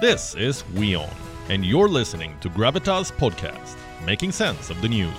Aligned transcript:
This 0.00 0.34
is 0.34 0.64
WION, 0.74 1.08
and 1.50 1.64
you're 1.64 1.88
listening 1.88 2.36
to 2.40 2.50
Gravitas 2.50 3.12
Podcast, 3.12 3.76
making 4.04 4.32
sense 4.32 4.68
of 4.68 4.82
the 4.82 4.88
news. 4.88 5.14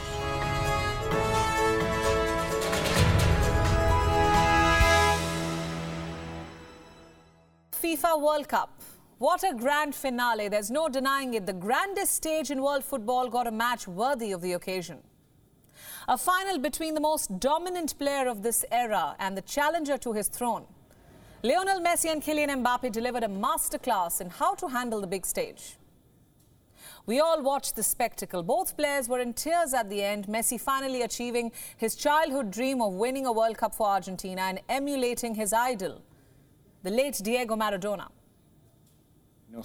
FIFA 7.71 8.21
World 8.21 8.49
Cup. 8.49 8.81
What 9.17 9.45
a 9.45 9.53
grand 9.53 9.95
finale. 9.95 10.49
There's 10.49 10.69
no 10.69 10.89
denying 10.89 11.35
it. 11.35 11.45
The 11.45 11.53
grandest 11.53 12.13
stage 12.13 12.51
in 12.51 12.61
world 12.61 12.83
football 12.83 13.29
got 13.29 13.47
a 13.47 13.51
match 13.51 13.87
worthy 13.87 14.33
of 14.33 14.41
the 14.41 14.51
occasion. 14.51 14.97
A 16.09 16.17
final 16.17 16.59
between 16.59 16.95
the 16.95 16.99
most 16.99 17.39
dominant 17.39 17.97
player 17.97 18.27
of 18.27 18.43
this 18.43 18.65
era 18.73 19.15
and 19.19 19.37
the 19.37 19.41
challenger 19.41 19.97
to 19.99 20.11
his 20.11 20.27
throne. 20.27 20.65
Lionel 21.45 21.79
Messi 21.79 22.11
and 22.11 22.23
Kylian 22.23 22.63
Mbappe 22.63 22.91
delivered 22.91 23.21
a 23.21 23.27
masterclass 23.27 24.19
in 24.19 24.31
how 24.31 24.55
to 24.55 24.67
handle 24.67 24.99
the 24.99 25.05
big 25.05 25.27
stage. 25.27 25.77
We 27.05 27.19
all 27.19 27.43
watched 27.43 27.75
the 27.75 27.83
spectacle. 27.83 28.41
Both 28.41 28.75
players 28.75 29.07
were 29.07 29.19
in 29.19 29.33
tears 29.33 29.75
at 29.75 29.87
the 29.87 30.01
end. 30.01 30.25
Messi 30.25 30.59
finally 30.59 31.03
achieving 31.03 31.51
his 31.77 31.95
childhood 31.95 32.49
dream 32.49 32.81
of 32.81 32.93
winning 32.93 33.27
a 33.27 33.31
World 33.31 33.59
Cup 33.59 33.75
for 33.75 33.87
Argentina 33.87 34.41
and 34.41 34.59
emulating 34.67 35.35
his 35.35 35.53
idol, 35.53 36.01
the 36.81 36.89
late 36.89 37.21
Diego 37.23 37.55
Maradona. 37.55 38.07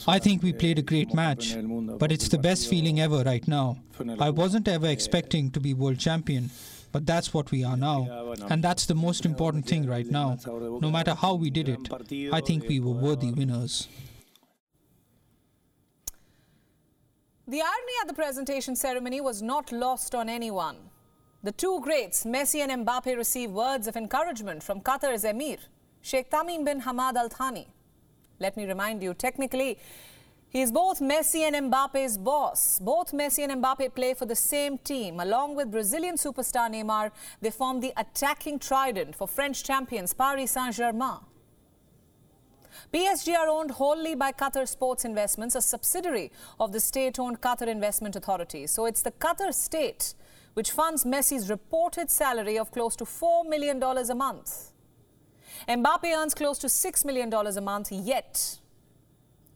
I 0.07 0.19
think 0.19 0.43
we 0.43 0.53
played 0.53 0.79
a 0.79 0.83
great 0.83 1.15
match, 1.15 1.57
but 1.99 2.13
it's 2.13 2.29
the 2.29 2.39
best 2.39 2.69
feeling 2.69 3.01
ever 3.01 3.23
right 3.23 3.49
now. 3.49 3.79
I 4.19 4.29
wasn't 4.29 4.69
ever 4.69 4.87
expecting 4.87 5.51
to 5.53 5.61
be 5.61 5.73
world 5.73 5.99
champion, 5.99 6.51
but 6.93 7.07
that's 7.07 7.33
what 7.33 7.51
we 7.51 7.65
are 7.65 7.77
now. 7.77 8.35
And 8.49 8.63
that's 8.63 8.87
the 8.87 8.95
most 8.95 9.25
important 9.25 9.67
thing 9.67 9.87
right 9.87 10.07
now. 10.07 10.39
No 10.47 10.91
matter 10.91 11.15
how 11.15 11.35
we 11.35 11.51
did 11.51 11.69
it, 11.69 11.89
I 12.33 12.41
think 12.41 12.69
we 12.69 12.81
were 12.81 12.93
worthy 12.93 13.31
winners. 13.33 13.89
The 17.47 17.61
irony 17.61 17.93
at 18.03 18.07
the 18.07 18.15
presentation 18.15 18.77
ceremony 18.77 19.21
was 19.21 19.43
not 19.43 19.73
lost 19.73 20.15
on 20.15 20.29
anyone. 20.29 20.77
The 21.43 21.53
two 21.53 21.81
greats, 21.81 22.25
Messi 22.25 22.61
and 22.61 22.87
Mbappe, 22.87 23.17
received 23.17 23.53
words 23.53 23.89
of 23.89 23.97
encouragement 23.97 24.63
from 24.63 24.81
Qatar's 24.83 25.25
emir, 25.25 25.57
Sheikh 26.03 26.31
Tamim 26.31 26.65
bin 26.65 26.83
Hamad 26.83 27.17
Al 27.17 27.29
Thani. 27.29 27.67
Let 28.39 28.57
me 28.57 28.67
remind 28.67 29.03
you, 29.03 29.15
technically, 29.15 29.79
he 30.51 30.63
is 30.63 30.73
both 30.73 30.99
Messi 30.99 31.43
and 31.43 31.73
Mbappe's 31.73 32.19
boss. 32.19 32.81
Both 32.81 33.13
Messi 33.13 33.49
and 33.49 33.63
Mbappe 33.63 33.95
play 33.95 34.15
for 34.15 34.27
the 34.27 34.35
same 34.35 34.79
team. 34.79 35.21
Along 35.21 35.55
with 35.55 35.71
Brazilian 35.71 36.17
superstar 36.17 36.69
Neymar, 36.69 37.13
they 37.41 37.51
form 37.51 37.81
the 37.81 37.93
attacking 37.97 38.59
trident 38.59 39.15
for 39.15 39.29
French 39.29 39.63
champions 39.63 40.13
Paris 40.13 40.51
Saint-Germain. 40.51 41.21
PSG 42.93 43.37
are 43.37 43.49
owned 43.49 43.71
wholly 43.71 44.17
by 44.17 44.33
Qatar 44.33 44.67
Sports 44.67 45.05
Investments, 45.05 45.55
a 45.55 45.63
subsidiary 45.63 46.33
of 46.59 46.73
the 46.73 46.81
state-owned 46.81 47.41
Qatar 47.41 47.69
Investment 47.69 48.17
Authority. 48.17 48.67
So 48.67 48.87
it's 48.87 49.03
the 49.03 49.13
Qatar 49.13 49.55
state 49.55 50.15
which 50.55 50.73
funds 50.73 51.05
Messi's 51.05 51.49
reported 51.49 52.11
salary 52.11 52.59
of 52.59 52.73
close 52.73 52.97
to 52.97 53.05
$4 53.05 53.49
million 53.49 53.81
a 53.81 54.15
month. 54.17 54.73
Mbappe 55.69 56.17
earns 56.17 56.35
close 56.35 56.59
to 56.59 56.67
$6 56.67 57.05
million 57.05 57.33
a 57.33 57.61
month, 57.61 57.93
yet 57.93 58.59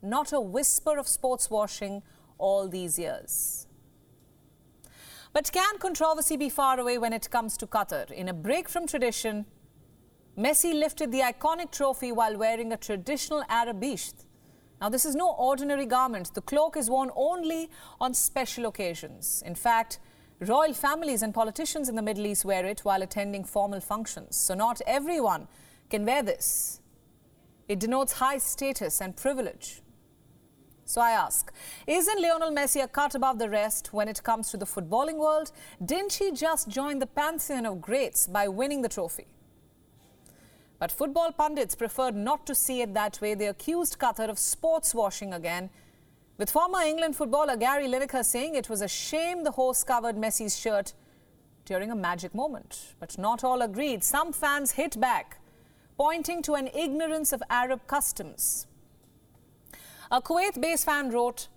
not 0.04 0.32
a 0.32 0.40
whisper 0.40 0.98
of 0.98 1.08
sports 1.08 1.50
washing 1.50 2.02
all 2.38 2.68
these 2.68 2.98
years. 2.98 3.66
But 5.32 5.50
can 5.50 5.78
controversy 5.78 6.36
be 6.36 6.48
far 6.48 6.78
away 6.78 6.98
when 6.98 7.12
it 7.12 7.28
comes 7.30 7.56
to 7.56 7.66
Qatar? 7.66 8.10
In 8.12 8.28
a 8.28 8.32
break 8.32 8.68
from 8.68 8.86
tradition, 8.86 9.46
Messi 10.38 10.74
lifted 10.74 11.10
the 11.10 11.20
iconic 11.20 11.70
trophy 11.70 12.12
while 12.12 12.36
wearing 12.36 12.72
a 12.72 12.76
traditional 12.76 13.42
Arab 13.48 13.80
bisht. 13.80 14.26
Now, 14.80 14.88
this 14.88 15.04
is 15.04 15.14
no 15.14 15.30
ordinary 15.30 15.86
garment. 15.86 16.34
The 16.34 16.42
cloak 16.42 16.76
is 16.76 16.90
worn 16.90 17.10
only 17.16 17.70
on 18.00 18.14
special 18.14 18.66
occasions. 18.66 19.42
In 19.46 19.54
fact, 19.54 19.98
royal 20.40 20.74
families 20.74 21.22
and 21.22 21.32
politicians 21.32 21.88
in 21.88 21.94
the 21.94 22.02
Middle 22.02 22.26
East 22.26 22.44
wear 22.44 22.66
it 22.66 22.80
while 22.80 23.02
attending 23.02 23.44
formal 23.44 23.80
functions. 23.80 24.36
So, 24.36 24.54
not 24.54 24.80
everyone 24.86 25.48
can 25.88 26.04
wear 26.04 26.22
this. 26.22 26.80
It 27.68 27.78
denotes 27.78 28.14
high 28.14 28.38
status 28.38 29.00
and 29.00 29.16
privilege. 29.16 29.80
So 30.86 31.00
I 31.00 31.12
ask, 31.12 31.50
isn't 31.86 32.20
Lionel 32.20 32.50
Messi 32.50 32.82
a 32.82 32.88
cut 32.88 33.14
above 33.14 33.38
the 33.38 33.48
rest 33.48 33.92
when 33.92 34.06
it 34.06 34.22
comes 34.22 34.50
to 34.50 34.56
the 34.56 34.66
footballing 34.66 35.16
world? 35.16 35.50
Didn't 35.84 36.14
he 36.14 36.30
just 36.30 36.68
join 36.68 36.98
the 36.98 37.06
pantheon 37.06 37.64
of 37.64 37.80
greats 37.80 38.26
by 38.26 38.48
winning 38.48 38.82
the 38.82 38.88
trophy? 38.88 39.26
But 40.78 40.92
football 40.92 41.32
pundits 41.32 41.74
preferred 41.74 42.14
not 42.14 42.46
to 42.46 42.54
see 42.54 42.82
it 42.82 42.92
that 42.92 43.18
way. 43.22 43.34
They 43.34 43.46
accused 43.46 43.98
Qatar 43.98 44.28
of 44.28 44.38
sports 44.38 44.94
washing 44.94 45.32
again, 45.32 45.70
with 46.36 46.50
former 46.50 46.80
England 46.80 47.16
footballer 47.16 47.56
Gary 47.56 47.86
Lineker 47.86 48.24
saying 48.24 48.54
it 48.54 48.68
was 48.68 48.82
a 48.82 48.88
shame 48.88 49.44
the 49.44 49.52
horse 49.52 49.84
covered 49.84 50.16
Messi's 50.16 50.58
shirt 50.58 50.92
during 51.64 51.90
a 51.90 51.96
magic 51.96 52.34
moment. 52.34 52.94
But 53.00 53.16
not 53.16 53.42
all 53.42 53.62
agreed. 53.62 54.04
Some 54.04 54.32
fans 54.32 54.72
hit 54.72 55.00
back, 55.00 55.40
pointing 55.96 56.42
to 56.42 56.54
an 56.54 56.68
ignorance 56.74 57.32
of 57.32 57.42
Arab 57.48 57.86
customs. 57.86 58.66
A 60.14 60.22
Kuwait 60.22 60.60
based 60.60 60.84
fan 60.84 61.10
wrote, 61.10 61.48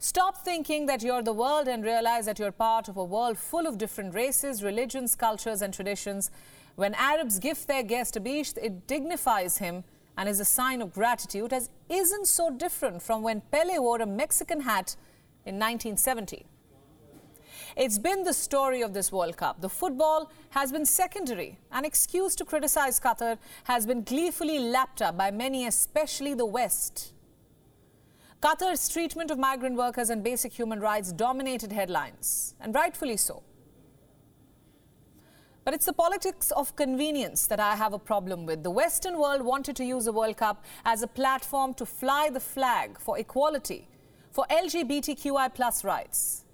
Stop 0.00 0.44
thinking 0.44 0.86
that 0.86 1.04
you're 1.04 1.22
the 1.22 1.32
world 1.32 1.68
and 1.68 1.84
realize 1.84 2.26
that 2.26 2.36
you're 2.36 2.50
part 2.50 2.88
of 2.88 2.96
a 2.96 3.04
world 3.04 3.38
full 3.38 3.64
of 3.64 3.78
different 3.78 4.12
races, 4.12 4.60
religions, 4.60 5.14
cultures, 5.14 5.62
and 5.62 5.72
traditions. 5.72 6.32
When 6.74 6.94
Arabs 6.94 7.38
gift 7.38 7.68
their 7.68 7.84
guest 7.84 8.16
a 8.16 8.20
bisht, 8.20 8.58
it 8.58 8.88
dignifies 8.88 9.58
him 9.58 9.84
and 10.16 10.28
is 10.28 10.40
a 10.40 10.44
sign 10.44 10.82
of 10.82 10.92
gratitude, 10.92 11.52
as 11.52 11.70
isn't 11.88 12.26
so 12.26 12.50
different 12.50 13.02
from 13.02 13.22
when 13.22 13.40
Pele 13.52 13.78
wore 13.78 14.02
a 14.02 14.06
Mexican 14.06 14.62
hat 14.62 14.96
in 15.44 15.54
1970. 15.54 16.44
It's 17.76 17.98
been 17.98 18.24
the 18.24 18.32
story 18.32 18.82
of 18.82 18.94
this 18.94 19.12
World 19.12 19.36
Cup. 19.36 19.60
The 19.60 19.68
football 19.68 20.32
has 20.50 20.72
been 20.72 20.86
secondary. 20.86 21.60
An 21.70 21.84
excuse 21.84 22.34
to 22.34 22.44
criticize 22.44 22.98
Qatar 22.98 23.38
has 23.62 23.86
been 23.86 24.02
gleefully 24.02 24.58
lapped 24.58 25.02
up 25.02 25.16
by 25.16 25.30
many, 25.30 25.68
especially 25.68 26.34
the 26.34 26.46
West. 26.46 27.12
Qatar's 28.46 28.88
treatment 28.88 29.32
of 29.32 29.40
migrant 29.40 29.74
workers 29.74 30.08
and 30.08 30.22
basic 30.22 30.52
human 30.52 30.78
rights 30.78 31.10
dominated 31.10 31.72
headlines, 31.72 32.54
and 32.60 32.72
rightfully 32.76 33.16
so. 33.16 33.42
But 35.64 35.74
it's 35.74 35.86
the 35.86 35.92
politics 35.92 36.52
of 36.52 36.76
convenience 36.76 37.48
that 37.48 37.58
I 37.58 37.74
have 37.74 37.92
a 37.92 37.98
problem 37.98 38.46
with. 38.46 38.62
The 38.62 38.70
Western 38.70 39.18
world 39.18 39.42
wanted 39.42 39.74
to 39.74 39.84
use 39.84 40.04
the 40.04 40.12
World 40.12 40.36
Cup 40.36 40.64
as 40.84 41.02
a 41.02 41.08
platform 41.08 41.74
to 41.74 41.84
fly 41.84 42.30
the 42.32 42.38
flag 42.38 43.00
for 43.00 43.18
equality, 43.18 43.88
for 44.30 44.46
LGBTQI 44.48 45.52
plus 45.52 45.82
rights. 45.82 46.44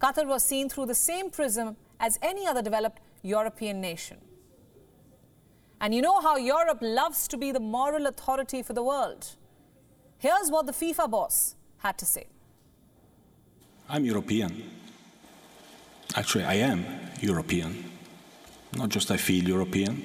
Qatar 0.00 0.26
was 0.26 0.42
seen 0.42 0.70
through 0.70 0.86
the 0.86 0.94
same 0.94 1.28
prism 1.28 1.76
as 2.00 2.18
any 2.22 2.46
other 2.46 2.62
developed 2.62 3.02
European 3.20 3.82
nation. 3.82 4.16
And 5.78 5.94
you 5.94 6.00
know 6.00 6.22
how 6.22 6.38
Europe 6.38 6.78
loves 6.80 7.28
to 7.28 7.36
be 7.36 7.52
the 7.52 7.60
moral 7.60 8.06
authority 8.06 8.62
for 8.62 8.72
the 8.72 8.82
world. 8.82 9.36
Here's 10.18 10.50
what 10.50 10.66
the 10.66 10.72
FIFA 10.72 11.10
boss 11.10 11.54
had 11.78 11.96
to 11.98 12.06
say. 12.06 12.26
I'm 13.88 14.04
European. 14.04 14.62
Actually, 16.14 16.44
I 16.44 16.54
am 16.54 16.84
European. 17.20 17.84
Not 18.72 18.88
just 18.88 19.10
I 19.10 19.16
feel 19.16 19.48
European. 19.48 20.02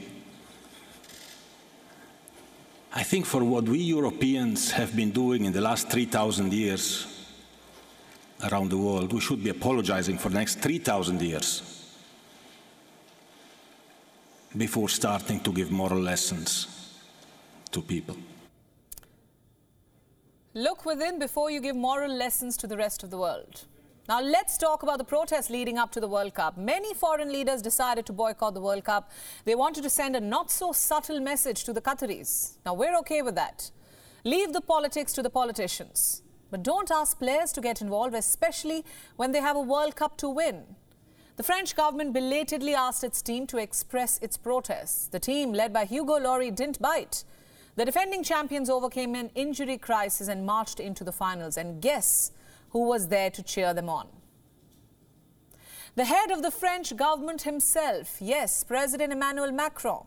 I 2.93 3.01
think 3.01 3.25
for 3.25 3.43
what 3.43 3.63
we 3.63 3.79
Europeans 3.79 4.71
have 4.71 4.95
been 4.95 5.11
doing 5.11 5.45
in 5.45 5.51
the 5.51 5.61
last 5.61 5.89
3,000 5.89 6.53
years 6.53 7.07
around 8.51 8.69
the 8.69 8.77
world, 8.77 9.11
we 9.11 9.19
should 9.19 9.43
be 9.43 9.49
apologizing 9.49 10.19
for 10.19 10.29
the 10.29 10.35
next 10.35 10.59
3,000 10.59 11.21
years 11.21 11.63
before 14.55 14.89
starting 14.89 15.39
to 15.39 15.51
give 15.51 15.71
moral 15.71 15.99
lessons 15.99 16.67
to 17.71 17.81
people. 17.81 18.15
Look 20.55 20.85
within 20.85 21.17
before 21.17 21.49
you 21.49 21.59
give 21.59 21.75
moral 21.75 22.13
lessons 22.13 22.57
to 22.57 22.67
the 22.67 22.77
rest 22.77 23.01
of 23.01 23.09
the 23.09 23.17
world. 23.17 23.65
Now, 24.07 24.21
let's 24.21 24.55
talk 24.55 24.83
about 24.83 24.99
the 24.99 25.03
protests 25.03 25.49
leading 25.49 25.79
up 25.79 25.91
to 25.93 25.99
the 25.99 26.07
World 26.07 26.35
Cup. 26.35 26.57
Many 26.57 26.93
foreign 26.93 27.31
leaders 27.31 27.63
decided 27.63 28.05
to 28.05 28.13
boycott 28.13 28.53
the 28.53 28.61
World 28.61 28.83
Cup. 28.83 29.09
They 29.45 29.55
wanted 29.55 29.81
to 29.81 29.89
send 29.89 30.15
a 30.15 30.21
not 30.21 30.51
so 30.51 30.71
subtle 30.71 31.19
message 31.19 31.63
to 31.63 31.73
the 31.73 31.81
Qataris. 31.81 32.57
Now, 32.67 32.75
we're 32.75 32.95
okay 32.97 33.23
with 33.23 33.33
that. 33.33 33.71
Leave 34.23 34.53
the 34.53 34.61
politics 34.61 35.11
to 35.13 35.23
the 35.23 35.29
politicians. 35.31 36.21
But 36.51 36.61
don't 36.61 36.91
ask 36.91 37.17
players 37.17 37.51
to 37.53 37.61
get 37.61 37.81
involved, 37.81 38.13
especially 38.13 38.85
when 39.15 39.31
they 39.31 39.41
have 39.41 39.55
a 39.55 39.61
World 39.61 39.95
Cup 39.95 40.17
to 40.17 40.29
win. 40.29 40.75
The 41.35 41.43
French 41.43 41.75
government 41.75 42.13
belatedly 42.13 42.75
asked 42.75 43.03
its 43.03 43.23
team 43.23 43.47
to 43.47 43.57
express 43.57 44.19
its 44.19 44.37
protests. 44.37 45.07
The 45.07 45.19
team, 45.19 45.51
led 45.51 45.73
by 45.73 45.85
Hugo 45.85 46.19
Lloris, 46.19 46.55
didn't 46.55 46.79
bite. 46.79 47.23
The 47.75 47.85
defending 47.85 48.23
champions 48.23 48.69
overcame 48.69 49.15
an 49.15 49.31
injury 49.33 49.77
crisis 49.77 50.27
and 50.27 50.45
marched 50.45 50.79
into 50.79 51.03
the 51.03 51.11
finals. 51.11 51.57
And 51.57 51.81
guess 51.81 52.31
who 52.69 52.87
was 52.87 53.07
there 53.07 53.31
to 53.31 53.41
cheer 53.41 53.73
them 53.73 53.89
on? 53.89 54.07
The 55.95 56.05
head 56.05 56.31
of 56.31 56.41
the 56.41 56.51
French 56.51 56.95
government 56.95 57.43
himself, 57.43 58.17
yes, 58.19 58.63
President 58.63 59.13
Emmanuel 59.13 59.51
Macron. 59.51 60.05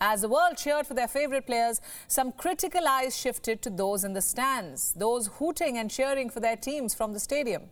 As 0.00 0.20
the 0.20 0.28
world 0.28 0.56
cheered 0.56 0.86
for 0.86 0.94
their 0.94 1.08
favorite 1.08 1.46
players, 1.46 1.80
some 2.06 2.32
critical 2.32 2.86
eyes 2.86 3.18
shifted 3.18 3.60
to 3.62 3.70
those 3.70 4.04
in 4.04 4.12
the 4.12 4.22
stands, 4.22 4.92
those 4.94 5.26
hooting 5.38 5.76
and 5.76 5.90
cheering 5.90 6.30
for 6.30 6.40
their 6.40 6.56
teams 6.56 6.94
from 6.94 7.12
the 7.12 7.20
stadium. 7.20 7.64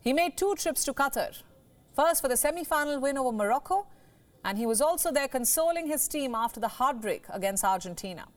He 0.00 0.12
made 0.12 0.36
two 0.36 0.54
trips 0.56 0.84
to 0.84 0.94
Qatar. 0.94 1.42
First 1.94 2.22
for 2.22 2.28
the 2.28 2.36
semi-final 2.36 3.00
win 3.00 3.18
over 3.18 3.32
Morocco, 3.32 3.86
and 4.46 4.56
he 4.56 4.64
was 4.64 4.80
also 4.80 5.10
there 5.10 5.26
consoling 5.26 5.88
his 5.88 6.06
team 6.06 6.32
after 6.32 6.60
the 6.60 6.68
heartbreak 6.68 7.24
against 7.30 7.64
Argentina. 7.64 8.28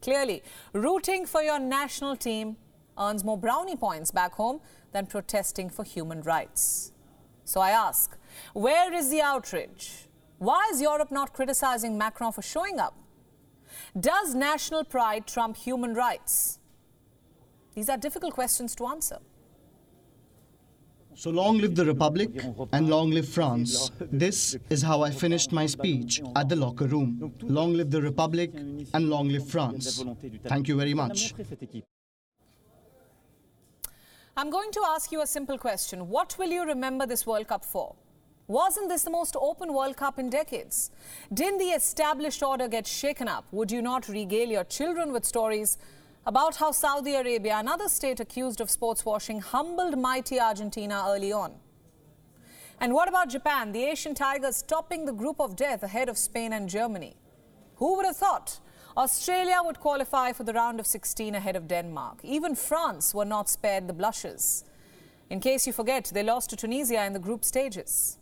Clearly, 0.00 0.44
rooting 0.72 1.26
for 1.26 1.42
your 1.42 1.58
national 1.58 2.14
team 2.14 2.56
earns 2.96 3.24
more 3.24 3.36
brownie 3.36 3.74
points 3.74 4.12
back 4.12 4.34
home 4.34 4.60
than 4.92 5.06
protesting 5.06 5.68
for 5.68 5.82
human 5.82 6.22
rights. 6.22 6.92
So 7.44 7.60
I 7.60 7.70
ask, 7.70 8.16
where 8.52 8.94
is 8.94 9.10
the 9.10 9.20
outrage? 9.20 10.06
Why 10.38 10.70
is 10.72 10.80
Europe 10.80 11.10
not 11.10 11.32
criticizing 11.32 11.98
Macron 11.98 12.30
for 12.32 12.42
showing 12.42 12.78
up? 12.78 12.94
Does 13.98 14.36
national 14.36 14.84
pride 14.84 15.26
trump 15.26 15.56
human 15.56 15.92
rights? 15.92 16.60
These 17.74 17.88
are 17.88 17.98
difficult 17.98 18.34
questions 18.34 18.76
to 18.76 18.86
answer. 18.86 19.18
So 21.18 21.30
long 21.30 21.58
live 21.58 21.74
the 21.74 21.84
Republic 21.84 22.30
and 22.72 22.88
long 22.88 23.10
live 23.10 23.28
France. 23.28 23.90
This 24.12 24.56
is 24.70 24.82
how 24.82 25.02
I 25.02 25.10
finished 25.10 25.50
my 25.50 25.66
speech 25.66 26.20
at 26.36 26.48
the 26.48 26.54
locker 26.54 26.86
room. 26.86 27.34
Long 27.42 27.74
live 27.74 27.90
the 27.90 28.00
Republic 28.00 28.52
and 28.54 29.10
long 29.10 29.28
live 29.28 29.48
France. 29.48 30.04
Thank 30.44 30.68
you 30.68 30.76
very 30.76 30.94
much. 30.94 31.34
I'm 34.36 34.48
going 34.48 34.70
to 34.70 34.80
ask 34.90 35.10
you 35.10 35.22
a 35.22 35.26
simple 35.26 35.58
question. 35.58 36.08
What 36.08 36.38
will 36.38 36.50
you 36.50 36.64
remember 36.64 37.04
this 37.04 37.26
World 37.26 37.48
Cup 37.48 37.64
for? 37.64 37.96
Wasn't 38.46 38.88
this 38.88 39.02
the 39.02 39.10
most 39.10 39.34
open 39.40 39.74
World 39.74 39.96
Cup 39.96 40.20
in 40.20 40.30
decades? 40.30 40.92
Didn't 41.34 41.58
the 41.58 41.70
established 41.70 42.44
order 42.44 42.68
get 42.68 42.86
shaken 42.86 43.26
up? 43.26 43.44
Would 43.50 43.72
you 43.72 43.82
not 43.82 44.06
regale 44.06 44.48
your 44.48 44.62
children 44.62 45.12
with 45.12 45.24
stories 45.24 45.78
about 46.28 46.56
how 46.56 46.70
Saudi 46.70 47.14
Arabia, 47.14 47.56
another 47.56 47.88
state 47.88 48.20
accused 48.20 48.60
of 48.60 48.68
sports 48.68 49.02
washing, 49.06 49.40
humbled 49.40 49.96
mighty 49.98 50.38
Argentina 50.38 51.06
early 51.08 51.32
on. 51.32 51.54
And 52.82 52.92
what 52.92 53.08
about 53.08 53.30
Japan, 53.30 53.72
the 53.72 53.82
Asian 53.84 54.14
Tigers 54.14 54.60
topping 54.60 55.06
the 55.06 55.12
group 55.14 55.40
of 55.40 55.56
death 55.56 55.82
ahead 55.82 56.10
of 56.10 56.18
Spain 56.18 56.52
and 56.52 56.68
Germany? 56.68 57.16
Who 57.76 57.96
would 57.96 58.04
have 58.04 58.18
thought 58.18 58.60
Australia 58.94 59.56
would 59.64 59.80
qualify 59.80 60.32
for 60.32 60.44
the 60.44 60.52
round 60.52 60.78
of 60.80 60.86
16 60.86 61.34
ahead 61.34 61.56
of 61.56 61.66
Denmark? 61.66 62.18
Even 62.22 62.54
France 62.54 63.14
were 63.14 63.24
not 63.24 63.48
spared 63.48 63.88
the 63.88 63.94
blushes. 63.94 64.64
In 65.30 65.40
case 65.40 65.66
you 65.66 65.72
forget, 65.72 66.10
they 66.12 66.22
lost 66.22 66.50
to 66.50 66.56
Tunisia 66.56 67.06
in 67.06 67.14
the 67.14 67.18
group 67.18 67.42
stages. 67.42 68.17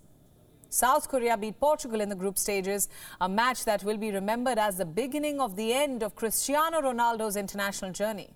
South 0.76 1.08
Korea 1.08 1.38
beat 1.38 1.58
Portugal 1.58 2.02
in 2.02 2.10
the 2.10 2.14
group 2.14 2.36
stages, 2.36 2.90
a 3.22 3.28
match 3.28 3.64
that 3.64 3.82
will 3.82 3.96
be 3.96 4.10
remembered 4.10 4.58
as 4.58 4.76
the 4.76 4.84
beginning 4.84 5.40
of 5.40 5.56
the 5.56 5.72
end 5.72 6.02
of 6.02 6.14
Cristiano 6.14 6.82
Ronaldo's 6.82 7.34
international 7.34 7.92
journey. 7.92 8.28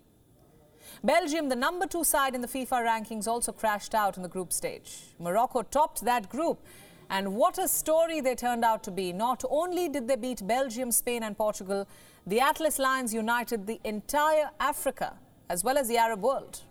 Belgium, 1.03 1.49
the 1.49 1.55
number 1.55 1.85
two 1.85 2.03
side 2.03 2.33
in 2.33 2.41
the 2.41 2.47
FIFA 2.47 2.83
rankings, 2.87 3.27
also 3.27 3.51
crashed 3.51 3.93
out 3.93 4.17
in 4.17 4.23
the 4.23 4.29
group 4.29 4.51
stage. 4.51 4.97
Morocco 5.19 5.61
topped 5.61 6.03
that 6.03 6.29
group. 6.29 6.65
And 7.11 7.35
what 7.35 7.59
a 7.59 7.67
story 7.67 8.21
they 8.21 8.33
turned 8.33 8.65
out 8.65 8.83
to 8.85 8.91
be. 8.91 9.13
Not 9.13 9.43
only 9.47 9.87
did 9.87 10.07
they 10.07 10.15
beat 10.15 10.47
Belgium, 10.47 10.91
Spain, 10.91 11.21
and 11.21 11.37
Portugal, 11.37 11.87
the 12.25 12.39
Atlas 12.39 12.79
Lions 12.79 13.13
united 13.13 13.67
the 13.67 13.79
entire 13.83 14.49
Africa 14.59 15.13
as 15.49 15.63
well 15.63 15.77
as 15.77 15.87
the 15.87 15.97
Arab 15.97 16.21
world. 16.21 16.61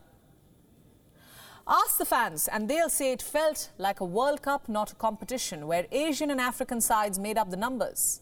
Ask 1.67 1.99
the 1.99 2.05
fans, 2.05 2.49
and 2.49 2.69
they'll 2.69 2.89
say 2.89 3.13
it 3.13 3.23
felt 3.23 3.71
like 3.79 4.01
a 4.01 4.05
World 4.05 4.43
Cup, 4.43 4.69
not 4.69 4.93
a 4.93 4.95
competition, 4.95 5.67
where 5.67 5.87
Asian 5.93 6.31
and 6.31 6.41
African 6.41 6.81
sides 6.81 7.19
made 7.19 7.39
up 7.39 7.51
the 7.51 7.57
numbers. 7.57 8.21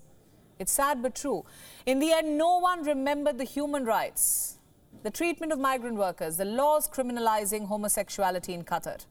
It's 0.59 0.73
sad 0.73 1.03
but 1.03 1.15
true. 1.15 1.45
In 1.87 1.99
the 1.99 2.13
end, 2.13 2.37
no 2.37 2.59
one 2.59 2.83
remembered 2.83 3.39
the 3.39 3.45
human 3.45 3.85
rights, 3.85 4.59
the 5.03 5.11
treatment 5.11 5.53
of 5.53 5.59
migrant 5.59 5.97
workers, 5.97 6.37
the 6.37 6.45
laws 6.45 6.89
criminalizing 6.89 7.69
homosexuality 7.69 8.55
in 8.55 8.65
Qatar, 8.65 9.07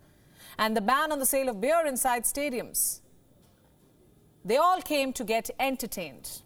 and 0.60 0.76
the 0.76 0.82
ban 0.82 1.12
on 1.12 1.20
the 1.20 1.26
sale 1.26 1.50
of 1.50 1.62
beer 1.62 1.86
inside 1.86 2.24
stadiums. 2.24 3.00
They 4.44 4.58
all 4.58 4.82
came 4.82 5.14
to 5.14 5.24
get 5.24 5.50
entertained. 5.60 6.42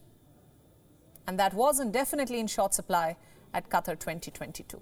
And 1.27 1.37
that 1.39 1.53
wasn't 1.53 1.91
definitely 1.91 2.39
in 2.39 2.47
short 2.47 2.73
supply 2.73 3.15
at 3.53 3.69
Qatar 3.69 3.99
2022. 3.99 4.81